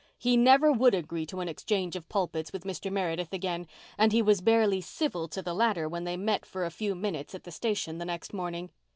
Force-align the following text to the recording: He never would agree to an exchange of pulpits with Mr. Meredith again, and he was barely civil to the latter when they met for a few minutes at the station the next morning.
He 0.17 0.35
never 0.35 0.71
would 0.71 0.95
agree 0.95 1.27
to 1.27 1.41
an 1.41 1.47
exchange 1.47 1.95
of 1.95 2.09
pulpits 2.09 2.51
with 2.51 2.63
Mr. 2.63 2.91
Meredith 2.91 3.31
again, 3.31 3.67
and 3.99 4.11
he 4.11 4.23
was 4.23 4.41
barely 4.41 4.81
civil 4.81 5.27
to 5.27 5.43
the 5.43 5.53
latter 5.53 5.87
when 5.87 6.05
they 6.05 6.17
met 6.17 6.43
for 6.43 6.65
a 6.65 6.71
few 6.71 6.95
minutes 6.95 7.35
at 7.35 7.43
the 7.43 7.51
station 7.51 7.99
the 7.99 8.05
next 8.05 8.33
morning. 8.33 8.71